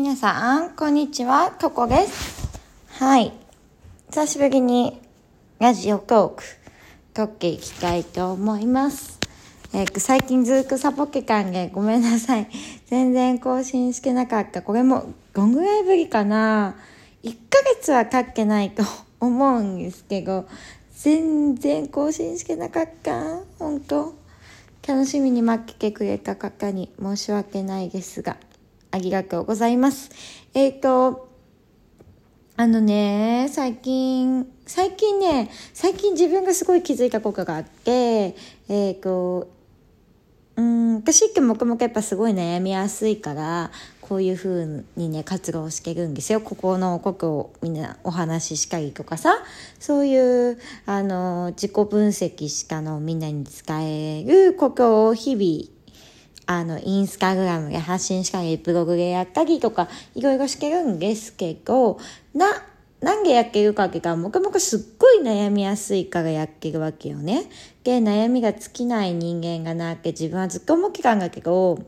[0.00, 2.58] 皆さん、こんにちは、ココです。
[2.88, 3.34] はい。
[4.08, 4.98] 久しぶりに
[5.58, 6.42] ラジオトーク、
[7.12, 9.18] 撮っていきたいと思います。
[9.74, 12.48] えー最近ずっとサボってたんでごめんなさい。
[12.86, 14.62] 全然更新してなかった。
[14.62, 16.76] これもどんぐらいぶりかな
[17.22, 18.82] ?1 ヶ月は経ってないと
[19.20, 20.48] 思うんですけど、
[20.92, 23.40] 全然更新してなかった。
[23.58, 24.14] 本当
[24.88, 28.38] 楽しみに待っててくれた方に申し訳ないですが、
[28.90, 30.10] ありがとうございます。
[30.54, 31.28] えっ、と、
[32.56, 38.36] あのね、最近、最近ね、最近自分がすごい気づいたことがあって、
[38.68, 39.48] えっ、と、
[40.56, 43.70] うん、私ってもともとやっぱすごい悩みやすいから、
[44.02, 46.40] こういう風にね、活動してるんですよ。
[46.40, 49.38] ここのことをみんなお話ししたりとかさ、
[49.78, 55.79] そういう、あの、自己分析したのみんなに伝えることを日々、
[56.50, 62.00] あの、インスタグラムで発信したり、ブログでやったりとか、いろいろしてるんですけど、
[62.34, 62.48] な、
[63.00, 67.44] なんでやってるかっていうと、もともとすっごい悩みやすいからやってるわけよね。
[67.84, 71.78] で、悩みが尽きない人間がなって自分はずっと思ってたんだけど、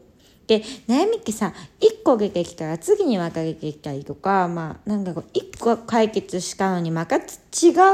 [0.47, 7.21] で、悩みってさ、一個出てきたら次に分かれてきたりとか、まあ、なんだろう、一個解決したのにまた違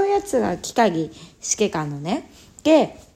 [0.04, 2.30] うやつが来たりしてたのね。
[2.62, 3.07] で、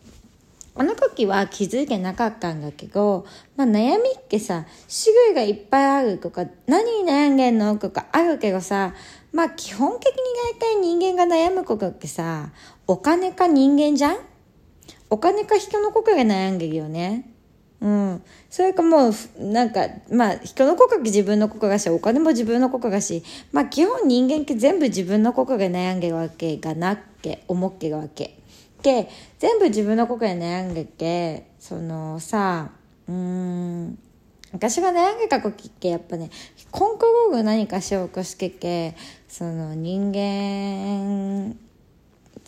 [0.75, 4.65] あの時は気づいてなかったんだけど、まあ悩みってさ、
[5.05, 8.95] 種類がいっぱいあるとか、何に悩んでんのとかあるけどさ、
[9.33, 10.17] まあ基本的に
[10.59, 12.53] 大体人間が悩むことってさ、
[12.87, 14.17] お金か人間じゃん？
[15.11, 17.29] お金か人のことが悩んでるよね？
[17.83, 18.23] うん。
[18.48, 28.39] それかもう、なんか、まあ、人のことが自分のことだし、お金も自分のことだし、まあ、基本人間って全部自分のことが悩んでるわけがなって思ってるわけ。
[28.83, 32.70] で、全部自分のことで悩んでて、そのさ、
[33.08, 33.98] うーん、
[34.52, 36.30] 私が悩んでた時ってやっぱね、
[36.70, 38.94] コントロール何かしようとしてて、
[39.28, 41.56] その人間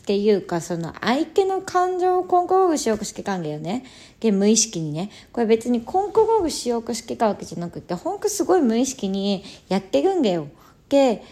[0.04, 3.86] っていうかその相手の感情をコントロールしようとしてたんだよね。
[4.20, 5.10] で無意識にね。
[5.32, 10.48] これ別にコントロールしようとしてたわけじゃなくてほんとすごい無意識にやってるんだよ。
[10.91, 11.22] で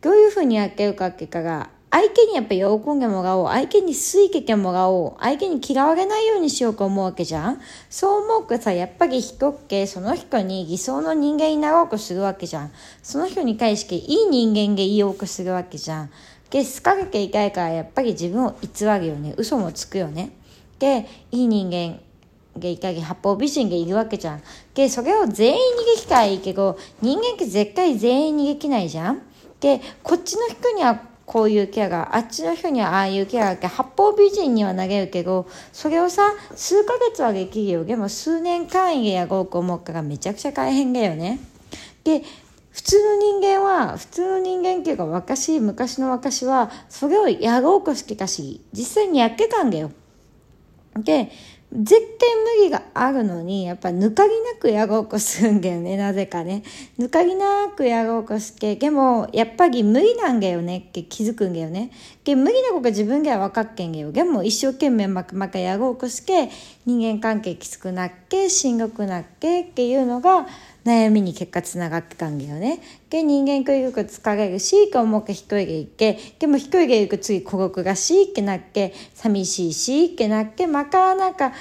[0.00, 3.48] どういうふうにやってるかっていうかが相手にやっぱ喜んでもらおう。
[3.48, 5.20] 相手に好いててもらおう。
[5.20, 7.60] 相手に嫌われないようにしようと思うわけじゃん。
[7.90, 12.72] そう思うとさやっぱり人ってその人に理想の人間になろうとするわけじゃん。
[13.02, 16.10] その人に対していい人間でいようとするわけじゃん。
[16.48, 19.34] で好かれていたいからやっぱり自分を偽るよね。
[19.36, 20.30] 嘘もつくよね。
[20.78, 22.00] でいい人間
[22.58, 24.42] がいたり八方美人がいるわけじゃん。
[24.72, 29.20] でそれを全員にできたらいいけど人間って絶対全員にできないじゃん。
[29.60, 41.38] でこっちの人にはこういうキャラあっちの人にはああいうキャラって八方美人にはなれるけどそれをさ数ヶ月はできるよでも数年単位でやろうと思うからめちゃくちゃ大変だよね。
[42.04, 42.22] で
[42.70, 49.90] 普通の人間は普通の人間っていうか私昔の私はそれをやろうとしてたし実際にやってたんだよ。
[50.96, 51.30] で
[51.74, 56.62] 絶対無理があるのにやっぱぬかぎなくやごうこすんだよね なぜかね。
[56.98, 61.90] ぬかぎなくやごうこすけでもやっぱり無理なんだよねって気づくんだよね。
[62.24, 64.12] で無理なことが自分では分かっけんだよ。
[64.12, 66.50] でも一生懸命まくまくやごうこすけ
[66.84, 70.46] 人間関係きつくなっけしんどくなっけっていうのが
[70.84, 72.80] 悩みに結果つながってたんだよね。
[73.10, 81.52] で、人間というと疲れるし、と思って一人でいて、でも一人でいると次孤独がしってなって、寂しいしってなって、またなんか、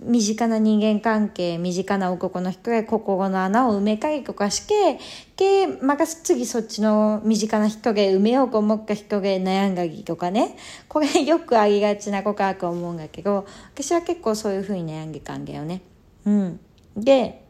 [0.00, 4.98] 身近な人間関係、身近な男の人が心の穴を埋めたりとかして、
[5.36, 10.56] で、また次そっちの身近な人で埋めようと思った人で悩んだりとかね。
[10.88, 15.80] これよくありがちなことだと思うんだけど、私は結構そういう風に悩んでたんだよね。
[16.26, 16.60] うん。
[16.96, 17.43] で、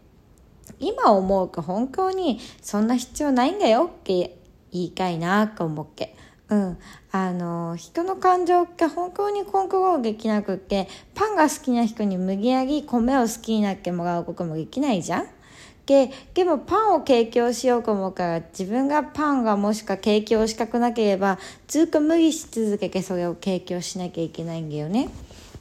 [0.80, 4.36] 今思うと本当にそんな必要ないんだよって
[4.72, 6.16] 言いたいなと思って。
[6.48, 6.78] うん。
[7.10, 15.26] あの、人の感情って本当にコントロールできなくって、パンが好きな人に無理やり米を好きになってもらうこともできないじゃん
[15.86, 21.38] で、でもパンを提供しようと思うから、自分がパンがもしか提供したくなければ、
[21.68, 25.08] ずっと無理し続けてそれを提供しなきゃいけないんだよね。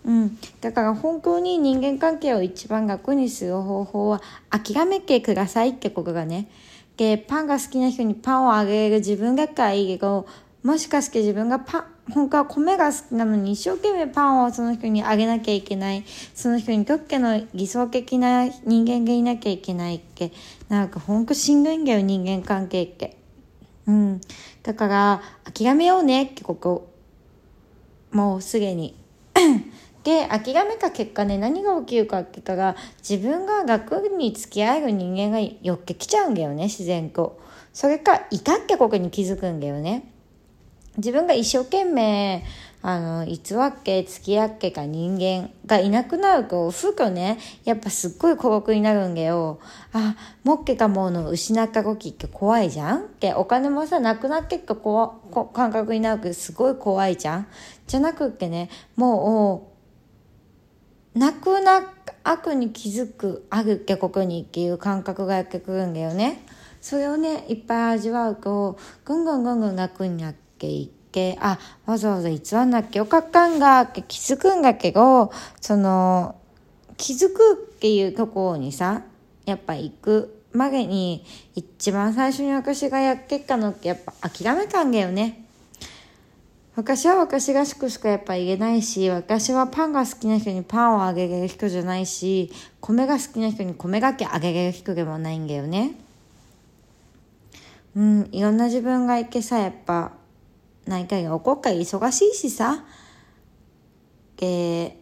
[0.05, 6.49] うん、だから本当に人間関係を一番楽にする方法は諦めてくださいってことがね。
[6.97, 10.27] で、パンが好きな人にパンをあげる自分だからいいけど、
[10.61, 16.03] もしかして自分がパン、本当は米が好きなのに一生懸命パンをその人にあげなきゃいけない。
[16.35, 20.31] その人にとっての理想的な人間がいなきゃいけないって。
[20.67, 23.17] なんか本当しんどいんだよ、人間関係って。
[23.87, 24.21] うん。
[24.63, 25.21] だから、
[25.53, 26.91] 諦めようねってこと。
[28.11, 28.95] もうすでに
[30.03, 32.75] で諦めた結果ね何が起きるかってかが
[33.07, 37.39] 自分が学に付き合える人間が寄ってきちゃうんだよね自然と。
[37.73, 40.11] それかいたってことに気づくんだよね。
[40.97, 42.43] 自分が一生懸命
[42.85, 43.37] あの、偽っ
[43.81, 49.59] け、付き合っけか人間がいなくなると、ふとね、やっぱすっごい孤独になるんだよ。
[49.93, 53.07] あ、もっけかもうの失った時って怖いじゃん？
[53.21, 57.47] け、お金もさ、なくなってっかこ感覚になるけど、すごい怖いじゃん？
[57.87, 59.72] じゃなくってね、もう、
[61.15, 61.93] なくな、
[62.23, 66.45] 悪に気づく、あるってこにっていう感覚がやってくるんだよね。
[66.81, 75.31] それをね、いっぱい味わうと、ぐんぐんぐんぐん楽になっていって、けあわざわざ偽んなきゃよかったんがって気づくんだけど
[75.61, 76.35] その
[76.97, 79.03] 気づくっていうところにさ
[79.45, 81.23] やっぱ行くまでに
[81.55, 85.42] 一番最初に私がやってったのってやっぱ諦めたんだよね。
[86.75, 95.95] 私は私がしくしかやっぱ言えないし、私はパンが好きな人にパンをあげれる人じゃないし、米が好きな人に米がけあげれる人でもないんだよね。
[97.95, 100.13] うん、いろんな自分がいけさ、やっぱ
[100.87, 102.83] 何かが起こっか忙しいしさ、
[104.41, 104.97] え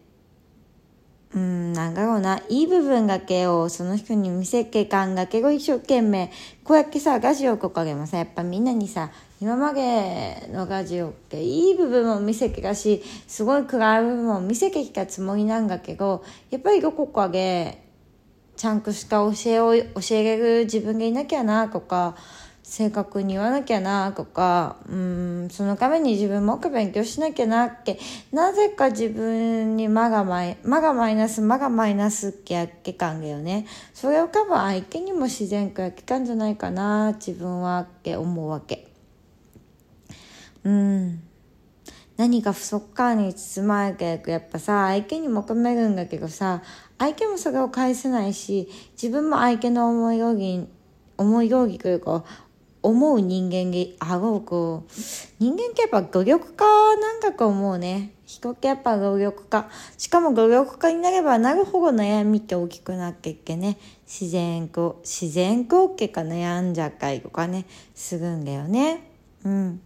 [1.33, 6.31] うん、なんだろうな、いい部分だけをその人に見せけかんだけど一生懸命、
[6.65, 9.09] こうやってさ、ラジオとかでもさ、やっぱみんなにさ、
[9.41, 17.83] 今までのラジオっていい部分も見せけたし、すごい暗い部分も見せてきたつもりなんだけど、やっぱりどこかで、
[18.55, 22.15] ちゃんとした教えを、教えれる自分がいなきゃな、とか、
[22.61, 27.99] 正確に言わなきゃなとかうんそのために自分もっと勉強しなきゃなって
[28.31, 33.65] なぜか自分に間がマイ間がマイナス間がマイナスってやっけかんだよね。
[33.93, 38.90] それを多分相手にも自然とやっけかんじゃないかな自分はって思うわけ。
[40.63, 41.23] うん。
[42.17, 46.61] 何か不足感に包まれてやっぱさ相手に求めるんだけどさ
[46.99, 48.69] 相手もそれを返せないし
[49.01, 50.67] 自分も相手の思い通り
[51.17, 52.23] 思い通りというか
[52.83, 54.91] 思う人間にあろうこう
[55.39, 56.65] 人間ってやっぱ努力家
[56.97, 58.13] なんだと思うね。
[58.25, 59.69] 人ってやっぱ努力家。
[59.97, 63.77] しかも努力家になればなるほど悩みって大きくなっていってね。
[64.07, 69.11] 自然と自然と結果悩んじゃったりとかねするんだよね。
[69.43, 69.81] うん。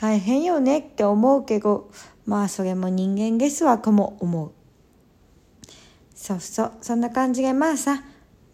[0.00, 1.90] 大変よねって思うけど
[2.26, 4.52] まあそれも人間ですわとも思う
[6.14, 8.02] そうそうそんな感じでまあさ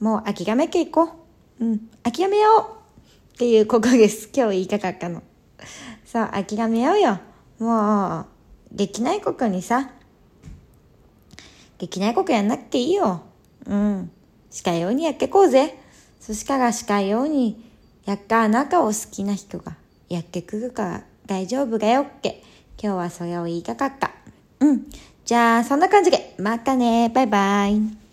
[0.01, 1.11] もう諦めていこ
[1.61, 2.85] ううん諦めよう
[3.35, 4.31] っていうことです。
[4.33, 5.21] 今日言いたかったの。
[6.05, 7.19] そう、諦めようよ。
[7.59, 8.27] もう、
[8.71, 9.91] できないことにさ、
[11.79, 13.23] できないことやんなくていいよ。
[13.67, 14.13] うん。
[14.53, 15.77] したようにやってこうぜ。
[16.21, 17.73] そしたらしたように
[18.05, 19.77] やったあなたを好きな人が
[20.09, 22.43] やってくるから大丈夫がよっけ。
[22.83, 24.11] 今日はそれを言いたかった。
[24.61, 24.87] うん。
[25.25, 27.11] じゃあ、そんな感じで、またね。
[27.15, 28.04] バイバイ。